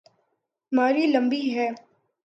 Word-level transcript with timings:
ماری 0.71 1.05
لمبی 1.07 1.41
ہے۔ 1.55 1.67